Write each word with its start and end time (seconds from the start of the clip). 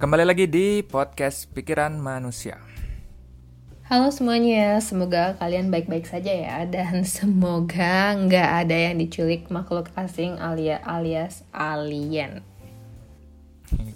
Kembali 0.00 0.24
lagi 0.24 0.48
di 0.48 0.80
podcast 0.80 1.52
Pikiran 1.52 2.00
Manusia. 2.00 2.56
Halo 3.84 4.08
semuanya, 4.08 4.80
semoga 4.80 5.36
kalian 5.36 5.68
baik-baik 5.68 6.08
saja 6.08 6.32
ya 6.32 6.64
dan 6.64 7.04
semoga 7.20 8.16
nggak 8.16 8.48
ada 8.64 8.76
yang 8.88 8.96
diculik 8.96 9.52
makhluk 9.52 9.92
asing 10.00 10.40
alias 10.40 10.80
alias 10.88 11.34
alien. 11.52 12.40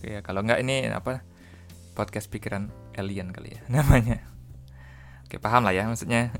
Ya 0.04 0.20
kalau 0.20 0.44
nggak 0.44 0.60
ini 0.60 0.92
apa 0.92 1.24
podcast 1.96 2.28
Pikiran 2.28 2.68
Alien 3.00 3.32
kali 3.32 3.56
ya 3.56 3.64
namanya. 3.80 4.20
Oke 5.24 5.40
paham 5.40 5.64
lah 5.64 5.72
ya 5.72 5.88
maksudnya. 5.88 6.36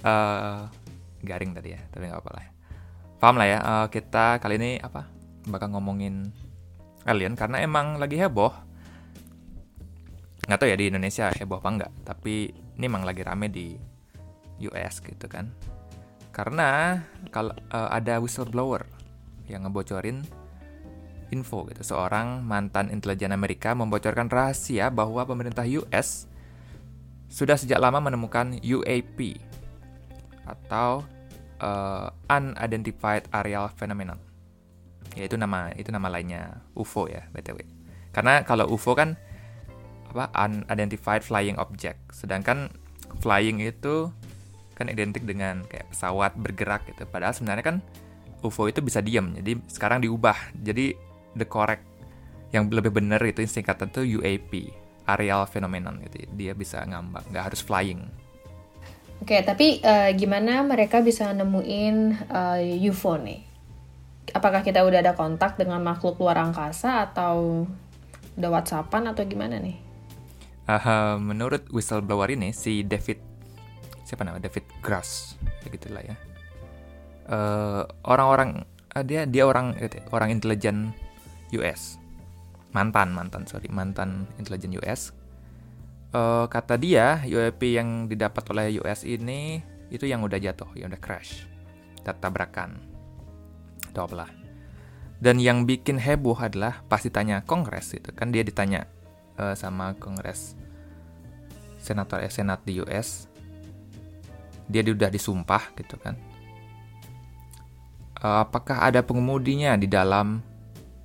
uh, 0.00 0.72
garing 1.28 1.52
tadi 1.52 1.76
ya, 1.76 1.80
tapi 1.92 2.08
nggak 2.08 2.24
apa 2.24 2.30
lah. 2.40 2.44
Paham 3.20 3.36
lah 3.36 3.52
ya. 3.52 3.58
Uh, 3.60 3.86
kita 3.92 4.40
kali 4.40 4.56
ini 4.56 4.80
apa 4.80 5.12
bakal 5.44 5.76
ngomongin 5.76 6.32
alien 7.06 7.34
karena 7.34 7.62
emang 7.62 7.98
lagi 7.98 8.18
heboh. 8.18 8.52
Nggak 10.46 10.58
tahu 10.58 10.68
ya 10.70 10.76
di 10.78 10.90
Indonesia 10.90 11.30
heboh 11.30 11.62
apa 11.62 11.68
enggak 11.70 11.92
tapi 12.02 12.50
ini 12.50 12.84
emang 12.84 13.06
lagi 13.06 13.22
rame 13.22 13.46
di 13.50 13.74
US 14.66 15.02
gitu 15.02 15.26
kan. 15.30 15.50
Karena 16.32 16.98
kalau 17.28 17.52
uh, 17.70 17.90
ada 17.92 18.18
whistleblower 18.18 18.88
yang 19.46 19.68
ngebocorin 19.68 20.24
info 21.32 21.64
gitu. 21.72 21.82
Seorang 21.82 22.44
mantan 22.44 22.92
intelijen 22.92 23.32
Amerika 23.32 23.72
membocorkan 23.72 24.28
rahasia 24.28 24.92
bahwa 24.92 25.24
pemerintah 25.24 25.64
US 25.80 26.28
sudah 27.32 27.56
sejak 27.56 27.80
lama 27.80 27.96
menemukan 27.98 28.60
UAP 28.60 29.40
atau 30.44 31.00
uh, 31.64 32.12
unidentified 32.28 33.24
aerial 33.32 33.72
phenomenon 33.72 34.31
ya 35.16 35.28
itu 35.28 35.36
nama 35.36 35.72
itu 35.76 35.92
nama 35.92 36.08
lainnya 36.08 36.62
UFO 36.76 37.08
ya 37.08 37.28
btw 37.32 37.82
karena 38.12 38.44
kalau 38.44 38.68
UFO 38.68 38.92
kan 38.92 39.16
apa 40.12 40.28
unidentified 40.44 41.24
flying 41.24 41.56
object. 41.56 41.96
Sedangkan 42.12 42.68
flying 43.24 43.64
itu 43.64 44.12
kan 44.76 44.92
identik 44.92 45.24
dengan 45.24 45.64
kayak 45.66 45.88
pesawat 45.88 46.36
bergerak 46.36 46.84
gitu. 46.92 47.08
Padahal 47.08 47.32
sebenarnya 47.32 47.64
kan 47.64 47.76
UFO 48.44 48.68
itu 48.68 48.84
bisa 48.84 49.00
diam 49.00 49.32
jadi 49.32 49.56
sekarang 49.70 50.04
diubah 50.04 50.36
jadi 50.60 50.92
the 51.38 51.48
correct 51.48 51.86
yang 52.52 52.68
lebih 52.68 52.92
benar 52.92 53.22
itu 53.24 53.40
singkatan 53.48 53.88
itu 53.88 54.20
UAP 54.20 54.68
aerial 55.08 55.48
phenomenon 55.48 55.96
gitu. 56.04 56.28
Dia 56.36 56.52
bisa 56.52 56.84
ngambang 56.84 57.24
nggak 57.32 57.44
harus 57.52 57.64
flying. 57.64 58.04
Oke, 59.22 59.38
tapi 59.46 59.78
uh, 59.86 60.10
gimana 60.18 60.66
mereka 60.66 60.98
bisa 60.98 61.30
nemuin 61.30 62.26
uh, 62.26 62.58
UFO 62.90 63.16
nih? 63.22 63.51
Apakah 64.32 64.64
kita 64.64 64.82
udah 64.82 65.00
ada 65.04 65.12
kontak 65.12 65.60
dengan 65.60 65.80
makhluk 65.84 66.18
luar 66.18 66.40
angkasa 66.40 67.08
atau 67.12 67.64
udah 68.36 68.50
WhatsAppan 68.50 69.12
atau 69.12 69.22
gimana 69.28 69.60
nih? 69.60 69.76
Uh, 70.66 71.18
menurut 71.18 71.68
whistleblower 71.74 72.32
ini 72.32 72.54
si 72.54 72.86
David 72.86 73.18
siapa 74.06 74.24
nama 74.24 74.40
David 74.40 74.64
Grass 74.80 75.36
begitulah 75.64 76.02
ya. 76.02 76.16
Uh, 77.28 77.86
orang-orang 78.08 78.66
uh, 78.96 79.04
dia 79.04 79.28
dia 79.28 79.44
orang 79.46 79.76
orang 80.10 80.28
intelijen 80.32 80.90
US 81.54 82.00
mantan 82.72 83.12
mantan 83.12 83.44
sorry 83.44 83.68
mantan 83.68 84.24
intelijen 84.40 84.72
US 84.80 85.12
uh, 86.16 86.48
kata 86.48 86.80
dia 86.80 87.20
UAP 87.24 87.60
yang 87.62 88.08
didapat 88.08 88.42
oleh 88.50 88.80
US 88.80 89.04
ini 89.04 89.60
itu 89.92 90.08
yang 90.08 90.24
udah 90.24 90.40
jatuh 90.40 90.72
yang 90.74 90.88
udah 90.88 91.00
crash 91.00 91.44
tabrakan 92.02 92.91
atau 93.92 94.08
apalah. 94.08 94.32
Dan 95.22 95.38
yang 95.38 95.68
bikin 95.68 96.02
heboh 96.02 96.34
adalah 96.34 96.82
pasti 96.90 97.06
tanya 97.06 97.46
Kongres 97.46 97.94
itu 97.94 98.10
kan 98.10 98.34
dia 98.34 98.42
ditanya 98.42 98.90
uh, 99.38 99.54
sama 99.54 99.94
Kongres 99.94 100.58
senator 101.78 102.18
eh, 102.24 102.32
senat 102.32 102.64
di 102.66 102.82
US. 102.82 103.30
Dia 104.66 104.82
udah 104.82 105.12
disumpah 105.12 105.76
gitu 105.78 105.94
kan. 106.00 106.18
Uh, 108.18 108.42
apakah 108.42 108.82
ada 108.82 109.04
pengemudinya 109.04 109.78
di 109.78 109.86
dalam 109.86 110.42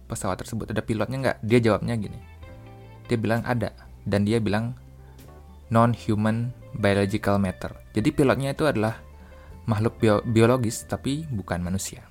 pesawat 0.10 0.42
tersebut? 0.42 0.74
Ada 0.74 0.82
pilotnya 0.82 1.18
nggak? 1.22 1.38
Dia 1.46 1.60
jawabnya 1.62 1.94
gini. 2.00 2.18
Dia 3.06 3.18
bilang 3.22 3.46
ada 3.46 3.70
dan 4.08 4.26
dia 4.26 4.42
bilang 4.42 4.74
non-human 5.70 6.50
biological 6.74 7.38
matter. 7.38 7.70
Jadi 7.94 8.10
pilotnya 8.10 8.58
itu 8.58 8.66
adalah 8.66 8.98
makhluk 9.68 10.00
bio 10.00 10.16
biologis 10.24 10.88
tapi 10.88 11.28
bukan 11.28 11.60
manusia 11.60 12.07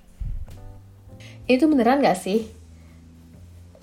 itu 1.47 1.65
beneran 1.71 2.03
gak 2.03 2.19
sih? 2.19 2.51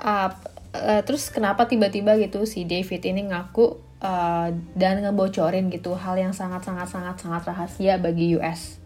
Uh, 0.03 0.31
uh, 0.75 1.01
terus 1.07 1.31
kenapa 1.31 1.63
tiba-tiba 1.63 2.19
gitu 2.19 2.43
si 2.43 2.67
David 2.67 3.01
ini 3.07 3.31
ngaku 3.31 3.79
uh, 4.03 4.51
dan 4.75 4.99
ngebocorin 4.99 5.71
gitu 5.71 5.95
hal 5.95 6.19
yang 6.19 6.35
sangat 6.35 6.67
sangat 6.67 6.91
sangat 6.91 7.15
sangat 7.23 7.41
rahasia 7.47 7.95
bagi 7.95 8.35
US 8.35 8.83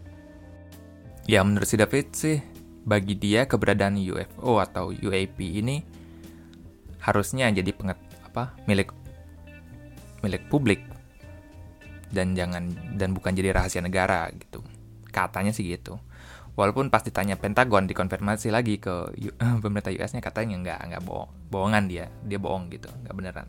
ya 1.28 1.44
menurut 1.44 1.68
si 1.68 1.76
David 1.76 2.06
sih 2.16 2.38
bagi 2.88 3.12
dia 3.20 3.44
keberadaan 3.44 4.00
UFO 4.00 4.56
atau 4.64 4.88
UAP 4.96 5.36
ini 5.36 5.84
harusnya 7.04 7.52
jadi 7.52 7.68
penget 7.76 8.00
apa 8.24 8.56
milik 8.64 8.96
milik 10.24 10.48
publik. 10.48 10.80
Dan 12.08 12.32
jangan 12.32 12.72
dan 12.96 13.12
bukan 13.12 13.36
jadi 13.36 13.52
rahasia 13.52 13.84
negara 13.84 14.32
gitu. 14.32 14.64
Katanya 15.12 15.52
sih 15.52 15.68
gitu 15.68 16.00
Walaupun 16.58 16.90
pas 16.90 17.06
ditanya 17.06 17.38
Pentagon 17.38 17.86
dikonfirmasi 17.86 18.50
lagi 18.50 18.82
ke 18.82 19.14
pemerintah 19.62 19.94
US-nya 19.94 20.18
katanya 20.18 20.58
nggak 20.58 20.80
nggak 20.90 21.02
bohong, 21.06 21.30
bohongan 21.54 21.86
dia, 21.86 22.10
dia 22.26 22.42
bohong 22.42 22.66
gitu, 22.74 22.90
nggak 23.06 23.14
beneran. 23.14 23.48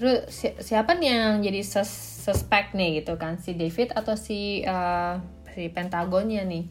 Terus 0.00 0.24
si 0.32 0.48
siapa 0.64 0.96
nih 0.96 1.12
yang 1.12 1.44
jadi 1.44 1.60
sus 1.60 1.92
suspek 2.24 2.72
nih 2.72 3.04
gitu 3.04 3.20
kan 3.20 3.36
si 3.36 3.52
David 3.52 3.92
atau 3.92 4.16
si 4.16 4.64
uh, 4.64 5.20
si 5.52 5.68
Pentagonnya 5.68 6.40
nih? 6.48 6.64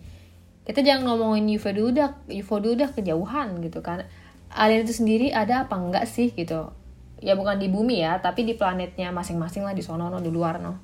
Kita 0.65 0.81
jangan 0.81 1.13
ngomongin 1.13 1.45
UFO 1.53 1.69
dulu 1.69 1.89
dah, 1.93 2.09
UFO 2.25 2.57
dulu 2.57 2.81
dah 2.81 2.89
kejauhan 2.89 3.61
gitu 3.61 3.85
kan. 3.85 4.01
Alien 4.49 4.81
itu 4.81 4.97
sendiri 4.97 5.29
ada 5.29 5.69
apa 5.69 5.77
enggak 5.77 6.09
sih 6.09 6.33
gitu? 6.33 6.73
Ya 7.21 7.37
bukan 7.37 7.61
di 7.61 7.69
bumi 7.69 8.01
ya, 8.01 8.17
tapi 8.17 8.49
di 8.49 8.57
planetnya 8.57 9.13
masing-masing 9.13 9.61
lah 9.61 9.77
di 9.77 9.85
sono 9.85 10.09
no, 10.09 10.17
di 10.17 10.33
luar 10.33 10.57
no. 10.57 10.81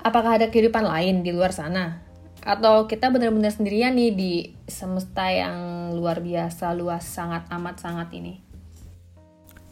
Apakah 0.00 0.40
ada 0.40 0.48
kehidupan 0.48 0.80
lain 0.80 1.20
di 1.20 1.28
luar 1.28 1.52
sana? 1.52 2.11
Atau 2.42 2.90
kita 2.90 3.06
benar-benar 3.08 3.54
sendirian 3.54 3.94
nih 3.94 4.10
di 4.10 4.32
semesta 4.66 5.30
yang 5.30 5.90
luar 5.94 6.18
biasa 6.18 6.74
luas 6.74 7.06
sangat 7.06 7.46
amat 7.54 7.78
sangat 7.78 8.10
ini. 8.18 8.42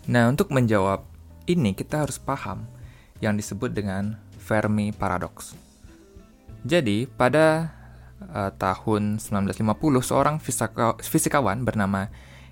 Nah, 0.06 0.30
untuk 0.30 0.54
menjawab 0.54 1.02
ini 1.50 1.74
kita 1.74 2.06
harus 2.06 2.16
paham 2.16 2.66
yang 3.18 3.34
disebut 3.34 3.74
dengan 3.74 4.16
Fermi 4.38 4.94
paradox. 4.94 5.54
Jadi, 6.62 7.10
pada 7.10 7.74
uh, 8.30 8.50
tahun 8.54 9.18
1950 9.18 10.02
seorang 10.02 10.36
fisika 10.38 10.94
fisikawan 11.02 11.66
bernama 11.66 12.08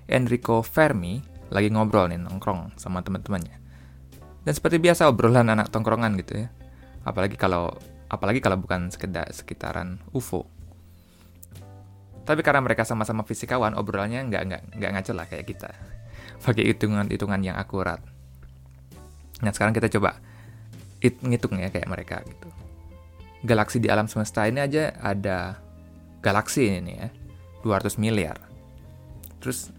Enrico 0.09 0.61
Fermi 0.61 1.23
lagi 1.49 1.69
ngobrol 1.73 2.11
nih 2.11 2.19
nongkrong 2.21 2.77
sama 2.77 3.01
teman-temannya. 3.01 3.57
Dan 4.43 4.53
seperti 4.55 4.79
biasa 4.79 5.09
obrolan 5.09 5.49
anak 5.49 5.71
tongkrongan 5.73 6.15
gitu 6.21 6.45
ya. 6.45 6.47
Apalagi 7.03 7.35
kalau 7.35 7.75
apalagi 8.09 8.41
kalau 8.41 8.57
bukan 8.57 8.89
sekedar 8.89 9.29
sekitaran 9.29 10.01
UFO. 10.11 10.49
Tapi 12.25 12.41
karena 12.45 12.61
mereka 12.61 12.85
sama-sama 12.85 13.25
fisikawan, 13.25 13.73
obrolannya 13.77 14.25
nggak 14.29 14.43
nggak 14.49 14.61
nggak 14.77 14.91
ngaco 14.93 15.11
lah 15.17 15.25
kayak 15.25 15.45
kita, 15.49 15.69
pakai 16.45 16.73
hitungan-hitungan 16.73 17.41
yang 17.41 17.57
akurat. 17.57 18.01
Nah 19.41 19.51
sekarang 19.53 19.73
kita 19.73 19.89
coba 19.89 20.17
ngitung 20.99 21.57
ya 21.57 21.71
kayak 21.71 21.87
mereka 21.89 22.21
gitu. 22.27 22.49
Galaksi 23.45 23.79
di 23.79 23.87
alam 23.87 24.11
semesta 24.11 24.43
ini 24.45 24.59
aja 24.59 24.91
ada 24.99 25.55
galaksi 26.19 26.67
ini 26.67 26.91
nih 26.91 26.95
ya, 26.99 27.07
200 27.63 27.95
miliar. 27.95 28.37
Terus 29.39 29.71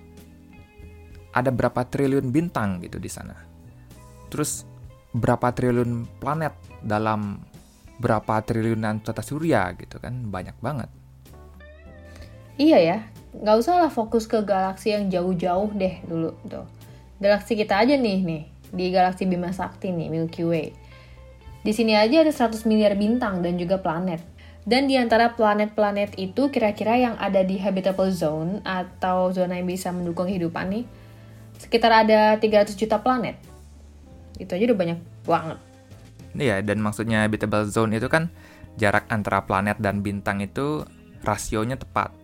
ada 1.31 1.53
berapa 1.53 1.87
triliun 1.87 2.33
bintang 2.33 2.81
gitu 2.83 2.97
di 2.97 3.11
sana. 3.13 3.37
Terus 4.33 4.65
berapa 5.13 5.53
triliun 5.53 6.07
planet 6.19 6.55
dalam 6.83 7.50
berapa 8.01 8.41
triliunan 8.41 9.05
tata 9.05 9.21
surya 9.21 9.77
gitu 9.77 10.01
kan 10.01 10.33
banyak 10.33 10.57
banget. 10.65 10.89
Iya 12.57 12.79
ya 12.81 12.99
nggak 13.31 13.57
usah 13.63 13.87
lah 13.87 13.93
fokus 13.93 14.27
ke 14.27 14.43
galaksi 14.43 14.91
yang 14.91 15.07
jauh-jauh 15.07 15.71
deh 15.77 16.03
dulu 16.09 16.35
tuh. 16.51 16.67
Galaksi 17.21 17.55
kita 17.55 17.79
aja 17.79 17.95
nih 17.95 18.25
nih 18.25 18.43
di 18.73 18.85
galaksi 18.91 19.29
Bima 19.29 19.55
Sakti 19.55 19.93
nih 19.95 20.09
Milky 20.11 20.43
Way. 20.43 20.75
Di 21.61 21.73
sini 21.77 21.93
aja 21.93 22.25
ada 22.25 22.33
100 22.33 22.65
miliar 22.65 22.97
bintang 22.97 23.45
dan 23.45 23.61
juga 23.61 23.79
planet. 23.79 24.25
Dan 24.65 24.89
di 24.89 24.97
antara 24.97 25.33
planet-planet 25.33 26.21
itu 26.21 26.53
kira-kira 26.53 26.97
yang 27.01 27.17
ada 27.17 27.41
di 27.41 27.57
habitable 27.57 28.13
zone 28.13 28.61
atau 28.61 29.33
zona 29.33 29.57
yang 29.57 29.69
bisa 29.69 29.89
mendukung 29.89 30.29
kehidupan 30.29 30.69
nih 30.69 30.85
sekitar 31.57 32.05
ada 32.05 32.37
300 32.37 32.77
juta 32.77 33.01
planet. 33.01 33.37
Itu 34.37 34.57
aja 34.57 34.65
udah 34.69 34.79
banyak 34.81 34.99
banget 35.25 35.70
Iya, 36.35 36.63
dan 36.63 36.79
maksudnya 36.79 37.27
habitable 37.27 37.67
zone 37.67 37.99
itu 37.99 38.07
kan 38.07 38.31
jarak 38.79 39.11
antara 39.11 39.43
planet 39.43 39.83
dan 39.83 40.05
bintang 40.05 40.39
itu 40.39 40.87
rasionya 41.27 41.75
tepat. 41.75 42.15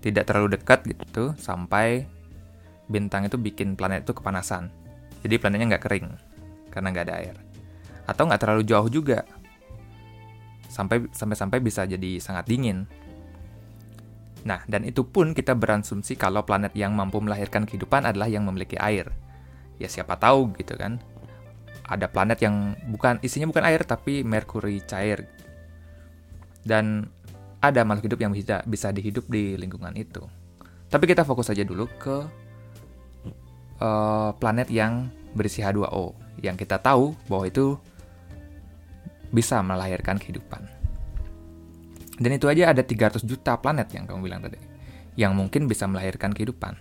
Tidak 0.00 0.24
terlalu 0.24 0.56
dekat 0.56 0.88
gitu 0.88 1.36
sampai 1.36 2.08
bintang 2.88 3.28
itu 3.28 3.36
bikin 3.36 3.76
planet 3.76 4.08
itu 4.08 4.16
kepanasan. 4.16 4.72
Jadi 5.20 5.36
planetnya 5.36 5.76
nggak 5.76 5.84
kering 5.84 6.08
karena 6.72 6.88
nggak 6.90 7.06
ada 7.06 7.16
air. 7.20 7.36
Atau 8.08 8.24
nggak 8.24 8.40
terlalu 8.40 8.62
jauh 8.64 8.88
juga. 8.88 9.28
Sampai 10.72 11.04
sampai 11.12 11.36
sampai 11.36 11.58
bisa 11.60 11.84
jadi 11.84 12.16
sangat 12.16 12.48
dingin. 12.48 12.88
Nah, 14.40 14.64
dan 14.64 14.88
itu 14.88 15.04
pun 15.04 15.36
kita 15.36 15.52
berasumsi 15.52 16.16
kalau 16.16 16.40
planet 16.48 16.72
yang 16.72 16.96
mampu 16.96 17.20
melahirkan 17.20 17.68
kehidupan 17.68 18.08
adalah 18.08 18.24
yang 18.32 18.48
memiliki 18.48 18.80
air. 18.80 19.12
Ya 19.76 19.92
siapa 19.92 20.16
tahu 20.16 20.56
gitu 20.56 20.80
kan. 20.80 20.96
Ada 21.90 22.06
planet 22.06 22.38
yang 22.38 22.78
bukan 22.86 23.18
isinya 23.20 23.50
bukan 23.50 23.66
air 23.66 23.82
tapi 23.82 24.22
merkuri 24.22 24.78
cair. 24.86 25.26
Dan 26.62 27.10
ada 27.58 27.82
makhluk 27.82 28.14
hidup 28.14 28.20
yang 28.22 28.32
bisa 28.32 28.62
bisa 28.62 28.94
dihidup 28.94 29.26
di 29.26 29.58
lingkungan 29.58 29.92
itu. 29.98 30.22
Tapi 30.86 31.04
kita 31.10 31.26
fokus 31.26 31.50
saja 31.50 31.66
dulu 31.66 31.90
ke 31.98 32.16
uh, 33.82 34.30
planet 34.38 34.70
yang 34.70 35.10
berisi 35.34 35.62
H2O 35.62 36.14
yang 36.42 36.56
kita 36.58 36.78
tahu 36.78 37.14
bahwa 37.26 37.44
itu 37.46 37.76
bisa 39.30 39.62
melahirkan 39.62 40.18
kehidupan. 40.18 40.66
Dan 42.20 42.36
itu 42.36 42.50
aja 42.50 42.74
ada 42.74 42.82
300 42.84 43.24
juta 43.24 43.56
planet 43.56 43.88
yang 43.96 44.04
kamu 44.04 44.28
bilang 44.28 44.44
tadi, 44.44 44.60
yang 45.16 45.32
mungkin 45.32 45.64
bisa 45.70 45.88
melahirkan 45.88 46.36
kehidupan. 46.36 46.76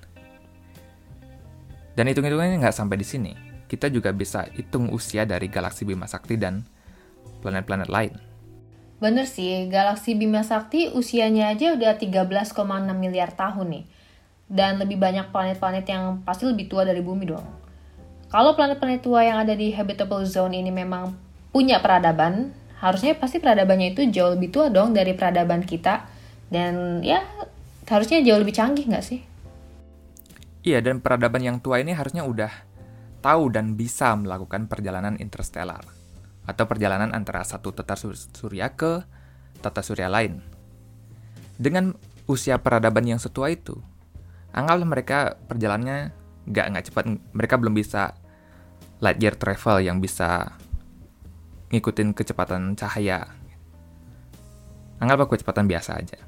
Dan 1.96 2.08
hitung-hitungannya 2.12 2.60
nggak 2.60 2.76
sampai 2.76 3.00
di 3.00 3.08
sini. 3.08 3.49
Kita 3.70 3.86
juga 3.94 4.10
bisa 4.10 4.50
hitung 4.50 4.90
usia 4.90 5.30
dari 5.30 5.46
galaksi 5.46 5.86
Bima 5.86 6.10
Sakti 6.10 6.42
dan 6.42 6.66
planet-planet 7.46 7.86
lain. 7.86 8.18
Bener 9.00 9.30
sih, 9.30 9.70
galaksi 9.70 10.18
Bima 10.18 10.42
Sakti 10.42 10.90
usianya 10.92 11.54
aja 11.54 11.78
udah 11.78 11.96
13,6 11.96 12.58
miliar 12.98 13.32
tahun 13.32 13.68
nih. 13.80 13.86
Dan 14.50 14.82
lebih 14.82 14.98
banyak 14.98 15.30
planet-planet 15.30 15.86
yang 15.86 16.26
pasti 16.26 16.50
lebih 16.50 16.66
tua 16.66 16.82
dari 16.82 17.00
bumi 17.00 17.30
dong. 17.30 17.46
Kalau 18.34 18.58
planet-planet 18.58 19.02
tua 19.06 19.22
yang 19.22 19.38
ada 19.46 19.54
di 19.54 19.70
habitable 19.70 20.26
zone 20.26 20.58
ini 20.58 20.74
memang 20.74 21.14
punya 21.54 21.78
peradaban, 21.78 22.52
harusnya 22.82 23.14
pasti 23.14 23.38
peradabannya 23.38 23.94
itu 23.94 24.10
jauh 24.10 24.34
lebih 24.34 24.50
tua 24.50 24.74
dong 24.74 24.98
dari 24.98 25.14
peradaban 25.14 25.62
kita. 25.62 26.10
Dan 26.50 27.06
ya, 27.06 27.22
harusnya 27.86 28.22
jauh 28.26 28.42
lebih 28.42 28.58
canggih 28.58 28.90
nggak 28.90 29.06
sih? 29.06 29.22
Iya, 30.60 30.84
dan 30.84 31.00
peradaban 31.00 31.40
yang 31.40 31.58
tua 31.64 31.80
ini 31.80 31.96
harusnya 31.96 32.28
udah 32.28 32.52
tahu 33.20 33.52
dan 33.52 33.76
bisa 33.76 34.16
melakukan 34.16 34.66
perjalanan 34.72 35.20
interstellar 35.20 35.84
atau 36.50 36.66
perjalanan 36.66 37.14
antara 37.14 37.46
satu 37.46 37.70
tata 37.76 37.94
surya 38.00 38.74
ke 38.74 39.06
tata 39.62 39.86
surya 39.86 40.10
lain. 40.10 40.42
Dengan 41.60 41.94
usia 42.26 42.58
peradaban 42.58 43.06
yang 43.06 43.22
setua 43.22 43.52
itu, 43.52 43.76
anggaplah 44.56 44.88
mereka 44.88 45.18
perjalanannya 45.46 46.16
nggak 46.50 46.66
nggak 46.72 46.86
cepat, 46.90 47.06
mereka 47.36 47.56
belum 47.60 47.76
bisa 47.76 48.16
light 49.04 49.20
year 49.20 49.36
travel 49.36 49.84
yang 49.84 50.00
bisa 50.00 50.56
ngikutin 51.70 52.16
kecepatan 52.16 52.74
cahaya. 52.74 53.30
Anggaplah 55.00 55.30
kecepatan 55.30 55.70
biasa 55.70 56.00
aja. 56.00 56.20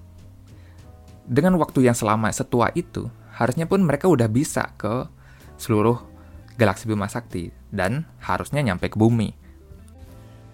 Dengan 1.26 1.56
waktu 1.58 1.88
yang 1.88 1.96
selama 1.96 2.30
setua 2.32 2.70
itu, 2.76 3.08
harusnya 3.36 3.66
pun 3.66 3.82
mereka 3.84 4.12
udah 4.12 4.28
bisa 4.28 4.76
ke 4.76 5.08
seluruh 5.56 6.11
galaksi 6.56 6.88
Bima 6.88 7.08
Sakti 7.08 7.52
dan 7.72 8.08
harusnya 8.24 8.64
nyampe 8.64 8.92
ke 8.92 8.98
bumi. 8.98 9.34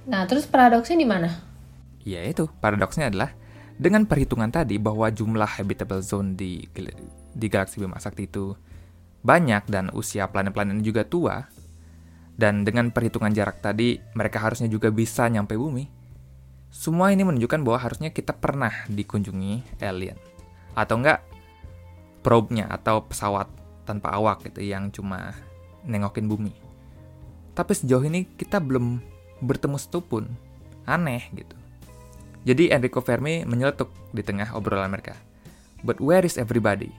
Nah, 0.08 0.24
terus 0.30 0.48
paradoksnya 0.48 0.98
di 0.98 1.08
mana? 1.08 1.30
Ya 2.08 2.24
itu, 2.24 2.48
paradoksnya 2.64 3.12
adalah 3.12 3.36
dengan 3.78 4.08
perhitungan 4.08 4.50
tadi 4.50 4.80
bahwa 4.80 5.12
jumlah 5.12 5.60
habitable 5.60 6.02
zone 6.02 6.34
di 6.34 6.66
di 7.38 7.48
galaksi 7.52 7.78
Bima 7.84 8.00
Sakti 8.00 8.26
itu 8.26 8.56
banyak 9.22 9.68
dan 9.68 9.92
usia 9.92 10.32
planet-planet 10.32 10.80
juga 10.82 11.04
tua, 11.04 11.44
dan 12.40 12.64
dengan 12.64 12.94
perhitungan 12.94 13.34
jarak 13.34 13.60
tadi 13.60 14.00
mereka 14.16 14.40
harusnya 14.40 14.72
juga 14.72 14.94
bisa 14.94 15.28
nyampe 15.28 15.58
bumi. 15.60 15.90
Semua 16.72 17.12
ini 17.12 17.26
menunjukkan 17.26 17.66
bahwa 17.66 17.80
harusnya 17.82 18.14
kita 18.14 18.38
pernah 18.38 18.72
dikunjungi 18.88 19.82
alien. 19.82 20.16
Atau 20.78 21.02
enggak 21.02 21.26
probe-nya 22.22 22.70
atau 22.70 23.04
pesawat 23.08 23.50
tanpa 23.88 24.14
awak 24.14 24.46
gitu 24.46 24.62
yang 24.62 24.92
cuma 24.92 25.34
nengokin 25.88 26.28
bumi. 26.28 26.54
Tapi 27.58 27.74
sejauh 27.74 28.06
ini 28.06 28.28
kita 28.38 28.62
belum 28.62 29.02
bertemu 29.42 29.78
satu 29.82 30.04
pun. 30.04 30.30
Aneh 30.86 31.26
gitu. 31.34 31.56
Jadi 32.48 32.72
Enrico 32.72 33.04
Fermi 33.04 33.44
menyeletuk 33.44 33.92
di 34.16 34.24
tengah 34.24 34.56
obrolan 34.56 34.94
mereka. 34.94 35.18
But 35.84 36.00
where 36.00 36.24
is 36.24 36.40
everybody? 36.40 36.94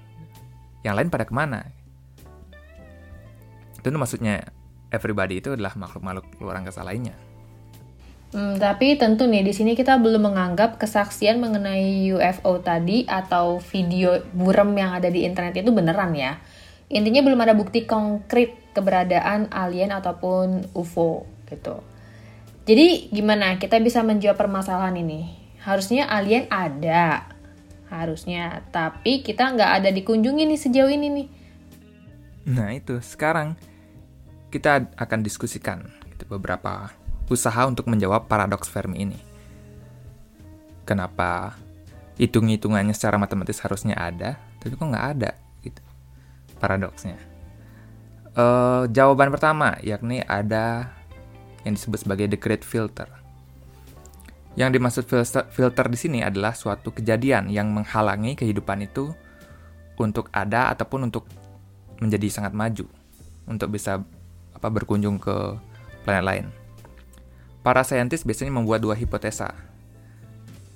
Yang 0.85 0.95
lain 0.99 1.09
pada 1.09 1.25
ke 1.25 1.33
mana? 1.33 1.65
Itu 3.81 3.89
maksudnya 3.95 4.51
everybody 4.93 5.41
itu 5.41 5.55
adalah 5.55 5.73
makhluk-makhluk 5.79 6.27
luar 6.43 6.61
angkasa 6.61 6.85
lainnya. 6.85 7.17
Hmm, 8.29 8.61
tapi 8.61 8.93
tentu 9.01 9.25
nih 9.25 9.41
di 9.41 9.57
sini 9.57 9.73
kita 9.73 9.97
belum 9.97 10.29
menganggap 10.29 10.77
kesaksian 10.77 11.41
mengenai 11.41 12.13
UFO 12.13 12.61
tadi 12.61 13.09
atau 13.09 13.57
video 13.73 14.21
burem 14.37 14.77
yang 14.77 14.93
ada 14.93 15.09
di 15.09 15.25
internet 15.25 15.57
itu 15.57 15.73
beneran 15.73 16.13
ya. 16.13 16.37
Intinya 16.93 17.25
belum 17.25 17.41
ada 17.41 17.57
bukti 17.57 17.89
konkret 17.89 18.68
keberadaan 18.79 19.51
alien 19.51 19.91
ataupun 19.91 20.71
UFO 20.79 21.27
gitu. 21.51 21.83
Jadi 22.69 23.11
gimana 23.11 23.59
kita 23.59 23.83
bisa 23.83 24.07
menjawab 24.07 24.39
permasalahan 24.39 24.95
ini? 25.03 25.35
Harusnya 25.59 26.07
alien 26.07 26.47
ada, 26.47 27.27
harusnya. 27.91 28.63
Tapi 28.71 29.27
kita 29.27 29.51
nggak 29.51 29.71
ada 29.83 29.91
dikunjungi 29.91 30.47
nih 30.47 30.61
sejauh 30.61 30.93
ini 30.93 31.09
nih. 31.11 31.29
Nah 32.49 32.71
itu 32.71 33.01
sekarang 33.03 33.59
kita 34.49 34.89
akan 34.97 35.21
diskusikan 35.21 35.91
gitu, 36.13 36.29
beberapa 36.39 36.93
usaha 37.29 37.69
untuk 37.69 37.89
menjawab 37.91 38.31
paradoks 38.31 38.69
Fermi 38.69 39.05
ini. 39.05 39.19
Kenapa 40.89 41.57
hitung-hitungannya 42.17 42.97
secara 42.97 43.21
matematis 43.21 43.61
harusnya 43.61 43.97
ada, 43.97 44.41
tapi 44.61 44.73
kok 44.77 44.89
nggak 44.89 45.09
ada 45.17 45.37
gitu 45.61 45.81
paradoksnya. 46.57 47.28
Uh, 48.39 48.87
jawaban 48.95 49.35
pertama 49.35 49.75
yakni 49.83 50.23
ada 50.23 50.95
yang 51.67 51.75
disebut 51.75 52.07
sebagai 52.07 52.31
the 52.31 52.39
great 52.39 52.63
filter. 52.63 53.11
Yang 54.55 54.79
dimaksud 54.79 55.05
filter, 55.11 55.43
filter 55.51 55.87
di 55.91 55.99
sini 55.99 56.19
adalah 56.23 56.55
suatu 56.55 56.95
kejadian 56.95 57.51
yang 57.51 57.75
menghalangi 57.75 58.39
kehidupan 58.39 58.87
itu 58.87 59.11
untuk 59.99 60.31
ada 60.31 60.71
ataupun 60.71 61.11
untuk 61.11 61.27
menjadi 61.99 62.31
sangat 62.31 62.55
maju, 62.55 62.87
untuk 63.51 63.75
bisa 63.75 64.07
apa 64.55 64.69
berkunjung 64.71 65.19
ke 65.19 65.35
planet 66.07 66.23
lain. 66.23 66.47
Para 67.67 67.83
saintis 67.83 68.23
biasanya 68.23 68.55
membuat 68.55 68.87
dua 68.87 68.95
hipotesa 68.95 69.51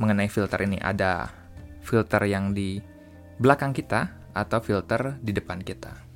mengenai 0.02 0.26
filter 0.26 0.66
ini. 0.66 0.82
Ada 0.82 1.30
filter 1.86 2.26
yang 2.26 2.50
di 2.50 2.82
belakang 3.38 3.70
kita 3.70 4.10
atau 4.34 4.58
filter 4.58 5.14
di 5.22 5.30
depan 5.30 5.62
kita. 5.62 6.11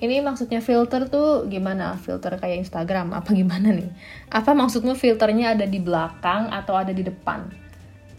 Ini 0.00 0.24
maksudnya 0.24 0.64
filter 0.64 1.12
tuh 1.12 1.44
gimana? 1.44 1.92
Filter 2.00 2.40
kayak 2.40 2.64
Instagram 2.64 3.12
apa 3.12 3.36
gimana 3.36 3.68
nih? 3.68 3.92
Apa 4.32 4.56
maksudmu 4.56 4.96
filternya 4.96 5.52
ada 5.52 5.68
di 5.68 5.76
belakang 5.76 6.48
atau 6.48 6.72
ada 6.72 6.88
di 6.96 7.04
depan? 7.04 7.52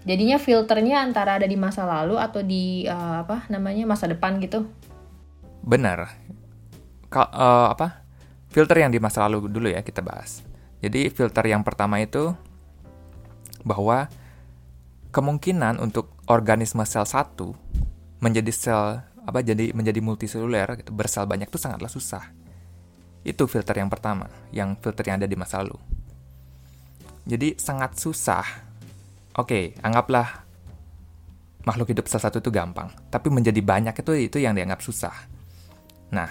Jadinya 0.05 0.37
filternya 0.37 1.01
antara 1.01 1.41
ada 1.41 1.49
di 1.49 1.57
masa 1.57 1.85
lalu 1.89 2.21
atau 2.21 2.45
di 2.45 2.85
uh, 2.85 3.25
apa 3.25 3.49
namanya 3.49 3.89
masa 3.89 4.05
depan 4.05 4.37
gitu? 4.37 4.69
Benar. 5.65 6.13
Ka 7.09 7.29
uh, 7.33 7.73
apa? 7.73 8.05
Filter 8.53 8.85
yang 8.85 8.93
di 8.93 9.01
masa 9.01 9.25
lalu 9.25 9.49
dulu 9.49 9.65
ya 9.69 9.81
kita 9.81 10.05
bahas. 10.05 10.45
Jadi 10.85 11.09
filter 11.09 11.49
yang 11.49 11.65
pertama 11.65 11.97
itu 11.97 12.33
bahwa 13.65 14.09
kemungkinan 15.13 15.81
untuk 15.81 16.13
organisme 16.29 16.81
sel 16.85 17.05
satu 17.05 17.53
menjadi 18.21 18.53
sel 18.53 18.85
apa 19.31 19.39
jadi 19.39 19.71
menjadi 19.71 20.03
multiseluler 20.03 20.83
gitu, 20.83 20.91
bersel 20.91 21.23
banyak 21.23 21.47
itu 21.47 21.55
sangatlah 21.55 21.87
susah. 21.87 22.27
Itu 23.23 23.47
filter 23.47 23.79
yang 23.79 23.87
pertama, 23.87 24.27
yang 24.51 24.75
filter 24.75 25.07
yang 25.07 25.23
ada 25.23 25.29
di 25.31 25.39
masa 25.39 25.63
lalu. 25.63 25.79
Jadi 27.23 27.55
sangat 27.55 27.95
susah. 27.95 28.43
Oke, 29.39 29.79
anggaplah 29.79 30.43
makhluk 31.63 31.95
hidup 31.95 32.11
salah 32.11 32.27
satu 32.27 32.43
itu 32.43 32.51
gampang, 32.51 32.91
tapi 33.07 33.31
menjadi 33.31 33.63
banyak 33.63 33.95
itu 33.95 34.11
itu 34.27 34.37
yang 34.43 34.51
dianggap 34.51 34.83
susah. 34.83 35.13
Nah, 36.11 36.27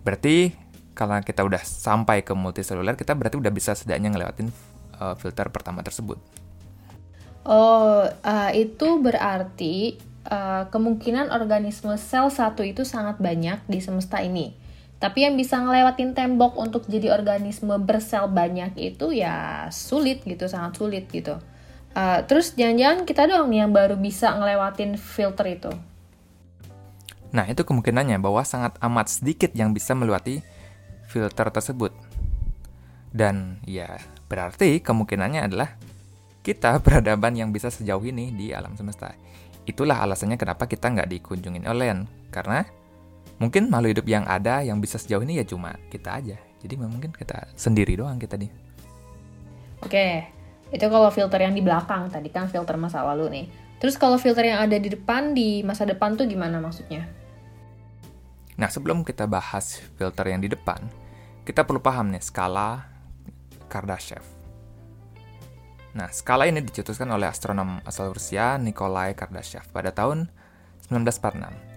berarti 0.00 0.56
kalau 0.96 1.20
kita 1.20 1.44
udah 1.44 1.60
sampai 1.60 2.24
ke 2.24 2.32
multiseluler, 2.32 2.96
kita 2.96 3.12
berarti 3.12 3.36
udah 3.36 3.52
bisa 3.52 3.76
setidaknya 3.76 4.16
ngelewatin 4.16 4.48
uh, 4.96 5.14
filter 5.18 5.52
pertama 5.52 5.84
tersebut. 5.84 6.16
Oh, 7.44 8.04
uh, 8.04 8.50
itu 8.52 8.88
berarti 9.00 9.96
uh, 10.28 10.68
kemungkinan 10.68 11.32
organisme 11.32 11.94
sel 11.96 12.28
satu 12.28 12.60
itu 12.66 12.84
sangat 12.84 13.16
banyak 13.22 13.62
di 13.70 13.78
semesta 13.80 14.20
ini. 14.20 14.52
Tapi 15.00 15.24
yang 15.24 15.40
bisa 15.40 15.56
ngelewatin 15.56 16.12
tembok 16.12 16.60
untuk 16.60 16.84
jadi 16.84 17.16
organisme 17.16 17.72
bersel 17.80 18.28
banyak 18.28 18.76
itu 18.76 19.16
ya 19.16 19.64
sulit 19.72 20.20
gitu, 20.28 20.44
sangat 20.44 20.76
sulit 20.76 21.08
gitu. 21.08 21.40
Uh, 21.96 22.20
terus 22.28 22.52
jangan-jangan 22.52 23.08
kita 23.08 23.24
doang 23.24 23.48
nih 23.48 23.64
yang 23.64 23.72
baru 23.72 23.96
bisa 23.96 24.36
ngelewatin 24.36 25.00
filter 25.00 25.46
itu. 25.48 25.72
Nah, 27.30 27.46
itu 27.46 27.62
kemungkinannya 27.62 28.18
bahwa 28.18 28.42
sangat 28.42 28.74
amat 28.82 29.06
sedikit 29.08 29.54
yang 29.54 29.70
bisa 29.70 29.94
melewati 29.94 30.42
filter 31.06 31.46
tersebut. 31.48 31.94
Dan 33.10 33.58
ya, 33.66 33.98
berarti 34.30 34.82
kemungkinannya 34.82 35.48
adalah 35.48 35.74
kita 36.42 36.78
peradaban 36.84 37.34
yang 37.34 37.50
bisa 37.50 37.70
sejauh 37.70 38.02
ini 38.04 38.34
di 38.34 38.50
alam 38.50 38.74
semesta. 38.74 39.14
Itulah 39.68 40.04
alasannya 40.04 40.40
kenapa 40.40 40.64
kita 40.68 40.88
nggak 40.92 41.08
dikunjungin 41.08 41.64
alien. 41.68 42.08
Karena 42.32 42.64
mungkin 43.40 43.68
makhluk 43.68 44.00
hidup 44.00 44.06
yang 44.08 44.24
ada 44.28 44.64
yang 44.64 44.78
bisa 44.78 44.96
sejauh 44.96 45.24
ini 45.24 45.40
ya 45.40 45.44
cuma 45.44 45.76
kita 45.92 46.16
aja. 46.20 46.36
Jadi 46.60 46.74
mungkin 46.76 47.12
kita 47.12 47.50
sendiri 47.56 47.96
doang 47.96 48.20
kita 48.20 48.36
nih. 48.36 48.52
Oke, 49.80 50.28
itu 50.68 50.86
kalau 50.86 51.08
filter 51.08 51.40
yang 51.40 51.56
di 51.56 51.64
belakang 51.64 52.12
tadi 52.12 52.28
kan 52.28 52.46
filter 52.52 52.76
masa 52.76 53.00
lalu 53.00 53.26
nih. 53.32 53.46
Terus 53.80 53.96
kalau 53.96 54.20
filter 54.20 54.44
yang 54.44 54.60
ada 54.60 54.76
di 54.76 54.92
depan 54.92 55.32
di 55.32 55.64
masa 55.64 55.88
depan 55.88 56.12
tuh 56.12 56.28
gimana 56.28 56.60
maksudnya? 56.60 57.08
Nah, 58.60 58.68
sebelum 58.68 59.00
kita 59.00 59.24
bahas 59.24 59.80
filter 59.96 60.28
yang 60.28 60.44
di 60.44 60.52
depan, 60.52 60.84
kita 61.48 61.64
perlu 61.64 61.80
paham 61.80 62.12
nih 62.12 62.20
skala 62.20 62.84
Kardashev. 63.72 64.39
Nah, 65.90 66.06
skala 66.14 66.46
ini 66.46 66.62
dicetuskan 66.62 67.10
oleh 67.10 67.26
astronom 67.26 67.82
asal 67.82 68.14
Rusia 68.14 68.54
Nikolai 68.62 69.18
Kardashev 69.18 69.66
pada 69.74 69.90
tahun 69.90 70.30
1946. 70.86 71.70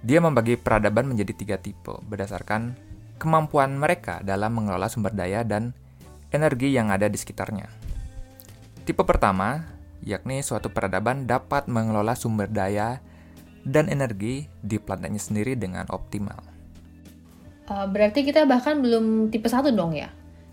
Dia 0.00 0.18
membagi 0.24 0.56
peradaban 0.56 1.12
menjadi 1.12 1.32
tiga 1.36 1.56
tipe 1.60 1.92
berdasarkan 2.08 2.72
kemampuan 3.20 3.76
mereka 3.76 4.24
dalam 4.24 4.56
mengelola 4.56 4.88
sumber 4.88 5.12
daya 5.12 5.44
dan 5.44 5.76
energi 6.32 6.72
yang 6.72 6.88
ada 6.88 7.04
di 7.04 7.20
sekitarnya. 7.20 7.68
Tipe 8.88 9.04
pertama, 9.04 9.68
yakni 10.00 10.40
suatu 10.40 10.72
peradaban 10.72 11.28
dapat 11.28 11.68
mengelola 11.68 12.16
sumber 12.16 12.48
daya 12.48 13.04
dan 13.68 13.92
energi 13.92 14.48
di 14.64 14.80
planetnya 14.80 15.20
sendiri 15.20 15.52
dengan 15.52 15.84
optimal. 15.92 16.40
Uh, 17.68 17.84
berarti 17.84 18.24
kita 18.24 18.48
bahkan 18.48 18.80
belum 18.80 19.28
tipe 19.28 19.52
satu 19.52 19.68
dong 19.68 19.92
ya? 19.92 20.08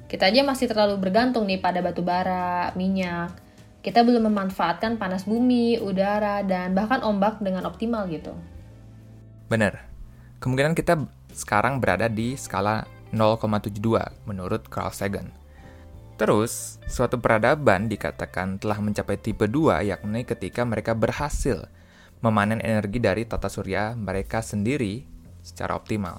Kita 0.07 0.31
aja 0.31 0.39
masih 0.47 0.71
terlalu 0.71 0.95
bergantung 1.03 1.43
nih 1.43 1.59
pada 1.59 1.83
batu 1.83 1.99
bara, 1.99 2.71
minyak. 2.79 3.35
Kita 3.83 4.07
belum 4.07 4.31
memanfaatkan 4.31 4.95
panas 4.95 5.27
bumi, 5.27 5.83
udara, 5.83 6.43
dan 6.47 6.71
bahkan 6.71 7.03
ombak 7.03 7.43
dengan 7.43 7.67
optimal 7.67 8.07
gitu. 8.07 8.31
Bener. 9.51 9.83
Kemungkinan 10.39 10.79
kita 10.79 10.95
sekarang 11.35 11.83
berada 11.83 12.07
di 12.07 12.39
skala 12.39 12.87
0,72 13.11 13.79
menurut 14.27 14.63
Carl 14.71 14.95
Sagan. 14.95 15.27
Terus, 16.17 16.81
suatu 16.89 17.21
peradaban 17.21 17.85
dikatakan 17.91 18.57
telah 18.57 18.81
mencapai 18.81 19.21
tipe 19.21 19.45
2 19.45 19.85
yakni 19.85 20.25
ketika 20.25 20.65
mereka 20.65 20.97
berhasil 20.97 21.69
memanen 22.25 22.57
energi 22.57 22.97
dari 22.97 23.23
tata 23.29 23.45
surya 23.47 23.93
mereka 23.93 24.41
sendiri 24.41 25.05
secara 25.45 25.77
optimal. 25.77 26.17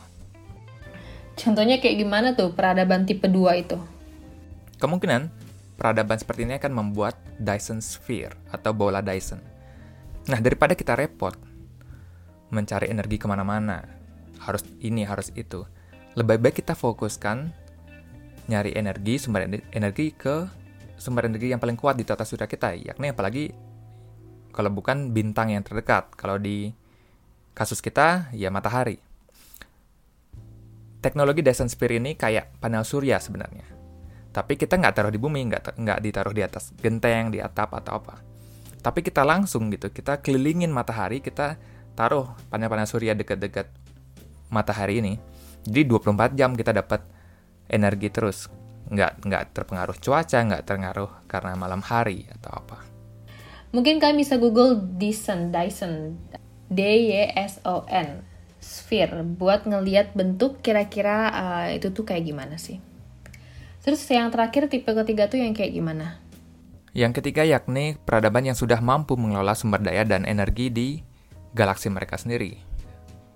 Contohnya 1.39 1.79
kayak 1.79 1.97
gimana 2.03 2.35
tuh 2.35 2.51
peradaban 2.51 3.07
tipe 3.07 3.31
2 3.31 3.63
itu? 3.63 3.79
Kemungkinan 4.83 5.31
peradaban 5.79 6.19
seperti 6.19 6.43
ini 6.43 6.59
akan 6.59 6.73
membuat 6.75 7.15
Dyson 7.39 7.79
Sphere 7.79 8.35
atau 8.51 8.75
bola 8.75 8.99
Dyson. 8.99 9.39
Nah, 10.27 10.43
daripada 10.43 10.75
kita 10.75 10.99
repot 10.99 11.33
mencari 12.51 12.91
energi 12.91 13.17
ke 13.17 13.27
mana-mana, 13.31 13.87
harus 14.43 14.67
ini, 14.83 15.07
harus 15.07 15.31
itu, 15.39 15.63
lebih 16.19 16.43
baik 16.43 16.59
kita 16.59 16.75
fokuskan 16.75 17.55
nyari 18.49 18.73
energi 18.75 19.21
sumber 19.21 19.45
energi 19.71 20.17
ke 20.17 20.49
sumber 20.97 21.29
energi 21.29 21.53
yang 21.53 21.61
paling 21.61 21.77
kuat 21.77 22.01
di 22.01 22.05
tata 22.09 22.25
surya 22.25 22.49
kita 22.49 22.75
yakni 22.75 23.13
apalagi 23.13 23.53
kalau 24.51 24.73
bukan 24.73 25.13
bintang 25.13 25.53
yang 25.53 25.61
terdekat 25.61 26.11
kalau 26.17 26.41
di 26.41 26.73
kasus 27.53 27.85
kita 27.85 28.33
ya 28.33 28.49
matahari 28.49 28.99
teknologi 31.09 31.41
Dyson 31.41 31.73
Sphere 31.73 31.97
ini 31.97 32.13
kayak 32.13 32.61
panel 32.61 32.85
surya 32.85 33.17
sebenarnya. 33.17 33.65
Tapi 34.29 34.61
kita 34.61 34.77
nggak 34.77 34.93
taruh 34.93 35.09
di 35.09 35.17
bumi 35.17 35.41
nggak 35.49 35.81
nggak 35.81 35.99
ditaruh 36.05 36.37
di 36.37 36.45
atas 36.45 36.77
genteng 36.77 37.33
di 37.33 37.41
atap 37.41 37.73
atau 37.81 37.97
apa. 37.97 38.21
Tapi 38.85 39.01
kita 39.01 39.25
langsung 39.25 39.73
gitu 39.73 39.89
kita 39.89 40.21
kelilingin 40.21 40.69
matahari 40.69 41.25
kita 41.25 41.57
taruh 41.97 42.37
panel-panel 42.53 42.85
surya 42.85 43.17
dekat-dekat 43.17 43.73
matahari 44.53 45.01
ini. 45.01 45.17
Jadi 45.65 45.89
24 45.89 46.37
jam 46.37 46.53
kita 46.53 46.77
dapat 46.77 47.01
energi 47.73 48.13
terus. 48.13 48.53
Nggak 48.93 49.25
nggak 49.25 49.43
terpengaruh 49.57 49.97
cuaca 49.97 50.39
nggak 50.45 50.63
terpengaruh 50.69 51.11
karena 51.25 51.57
malam 51.57 51.81
hari 51.81 52.29
atau 52.29 52.53
apa. 52.53 52.79
Mungkin 53.73 53.97
kalian 53.97 54.21
bisa 54.21 54.37
google 54.37 54.77
Dyson 54.77 55.53
Dyson 55.53 56.21
D 56.69 56.81
Y 57.09 57.33
S 57.33 57.65
O 57.65 57.89
N 57.89 58.28
sphere 58.69 59.25
buat 59.25 59.65
ngeliat 59.65 60.13
bentuk 60.13 60.61
kira-kira 60.61 61.33
uh, 61.33 61.67
itu 61.73 61.89
tuh 61.89 62.05
kayak 62.05 62.29
gimana 62.29 62.61
sih. 62.61 62.85
Terus 63.81 64.05
yang 64.13 64.29
terakhir 64.29 64.69
tipe 64.69 64.93
ketiga 64.93 65.33
tuh 65.33 65.41
yang 65.41 65.57
kayak 65.57 65.73
gimana? 65.73 66.21
Yang 66.93 67.25
ketiga 67.25 67.49
yakni 67.49 67.97
peradaban 67.97 68.45
yang 68.45 68.59
sudah 68.59 68.85
mampu 68.85 69.17
mengelola 69.17 69.57
sumber 69.57 69.81
daya 69.81 70.05
dan 70.05 70.29
energi 70.29 70.69
di 70.69 71.01
galaksi 71.57 71.89
mereka 71.89 72.21
sendiri. 72.21 72.61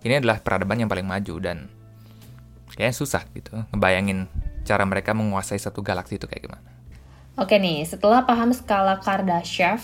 Ini 0.04 0.20
adalah 0.20 0.44
peradaban 0.44 0.84
yang 0.84 0.90
paling 0.92 1.08
maju 1.08 1.34
dan 1.40 1.72
kayaknya 2.76 2.96
susah 2.96 3.24
gitu 3.32 3.56
ngebayangin 3.72 4.28
cara 4.68 4.84
mereka 4.84 5.16
menguasai 5.16 5.56
satu 5.56 5.80
galaksi 5.80 6.20
itu 6.20 6.28
kayak 6.28 6.44
gimana. 6.44 6.68
Oke 7.40 7.56
nih, 7.56 7.80
setelah 7.88 8.28
paham 8.28 8.52
skala 8.52 9.00
Kardashev, 9.00 9.80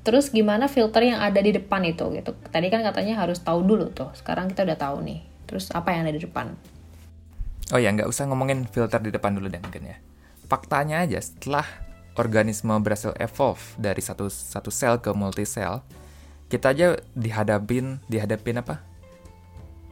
terus 0.00 0.32
gimana 0.32 0.66
filter 0.66 1.04
yang 1.12 1.20
ada 1.20 1.40
di 1.40 1.52
depan 1.52 1.84
itu 1.84 2.08
gitu? 2.16 2.32
Tadi 2.48 2.66
kan 2.72 2.80
katanya 2.80 3.20
harus 3.20 3.40
tahu 3.40 3.64
dulu 3.64 3.92
tuh, 3.92 4.10
sekarang 4.16 4.48
kita 4.50 4.64
udah 4.64 4.78
tahu 4.78 4.96
nih. 5.04 5.20
Terus 5.44 5.68
apa 5.74 5.92
yang 5.92 6.06
ada 6.06 6.14
di 6.14 6.22
depan? 6.22 6.54
Oh 7.70 7.78
ya, 7.78 7.90
nggak 7.94 8.08
usah 8.10 8.26
ngomongin 8.26 8.66
filter 8.66 8.98
di 8.98 9.10
depan 9.14 9.36
dulu 9.36 9.46
deh 9.46 9.62
mungkin 9.62 9.94
ya. 9.94 9.96
Faktanya 10.50 11.06
aja, 11.06 11.22
setelah 11.22 11.66
organisme 12.18 12.74
berhasil 12.82 13.14
evolve 13.22 13.62
dari 13.78 14.02
satu 14.02 14.26
satu 14.26 14.68
sel 14.68 14.98
ke 14.98 15.14
multi 15.14 15.46
sel, 15.46 15.82
kita 16.50 16.74
aja 16.74 16.98
dihadapin 17.14 18.02
dihadapin 18.10 18.58
apa? 18.58 18.82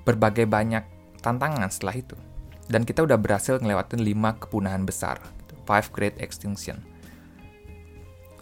Berbagai 0.03 0.49
banyak 0.49 0.83
tantangan 1.23 1.71
setelah 1.71 1.95
itu 1.95 2.17
dan 2.69 2.85
kita 2.85 3.03
udah 3.03 3.17
berhasil 3.17 3.57
ngelewatin 3.59 4.05
5 4.05 4.43
kepunahan 4.45 4.85
besar, 4.85 5.19
5 5.65 5.89
Great 5.91 6.21
Extinction. 6.21 6.79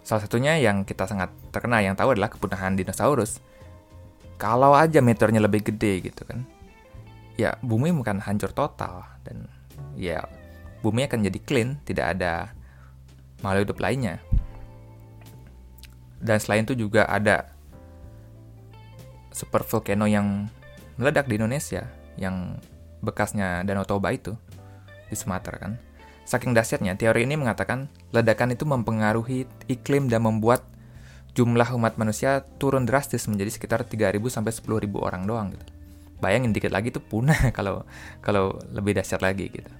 Salah 0.07 0.23
satunya 0.23 0.55
yang 0.55 0.87
kita 0.87 1.03
sangat 1.03 1.27
terkenal 1.51 1.83
yang 1.83 1.91
tahu 1.99 2.15
adalah 2.15 2.31
kepunahan 2.31 2.79
dinosaurus. 2.79 3.43
Kalau 4.39 4.71
aja 4.71 5.03
meteornya 5.03 5.43
lebih 5.43 5.67
gede 5.67 5.99
gitu 5.99 6.23
kan, 6.23 6.47
ya 7.35 7.59
bumi 7.59 7.91
bukan 7.91 8.23
hancur 8.23 8.55
total 8.55 9.03
dan 9.27 9.51
ya 9.99 10.23
bumi 10.79 11.11
akan 11.11 11.27
jadi 11.27 11.39
clean, 11.43 11.75
tidak 11.83 12.15
ada 12.15 12.55
makhluk 13.43 13.67
hidup 13.67 13.83
lainnya. 13.83 14.15
Dan 16.23 16.39
selain 16.39 16.63
itu 16.63 16.87
juga 16.87 17.03
ada 17.11 17.51
super 19.35 19.67
volcano 19.67 20.07
yang 20.07 20.47
meledak 20.95 21.27
di 21.27 21.35
Indonesia 21.35 21.83
yang 22.15 22.55
bekasnya 23.03 23.67
Danau 23.67 23.83
Toba 23.83 24.15
itu 24.15 24.39
di 25.11 25.19
Sumatera 25.19 25.67
kan. 25.67 25.86
Saking 26.27 26.51
dahsyatnya, 26.51 26.99
teori 26.99 27.23
ini 27.23 27.39
mengatakan 27.39 27.87
ledakan 28.11 28.51
itu 28.51 28.67
mempengaruhi 28.67 29.47
iklim 29.71 30.11
dan 30.11 30.27
membuat 30.27 30.67
jumlah 31.31 31.71
umat 31.79 31.95
manusia 31.95 32.43
turun 32.59 32.83
drastis 32.83 33.31
menjadi 33.31 33.55
sekitar 33.55 33.87
3.000 33.87 34.19
sampai 34.27 34.51
10.000 34.51 34.91
orang 34.99 35.23
doang 35.23 35.55
gitu. 35.55 35.63
Bayangin 36.19 36.51
dikit 36.51 36.75
lagi 36.75 36.91
tuh 36.91 36.99
punah 36.99 37.37
kalau 37.57 37.87
kalau 38.19 38.59
lebih 38.75 38.99
dahsyat 38.99 39.23
lagi 39.23 39.47
gitu. 39.47 39.71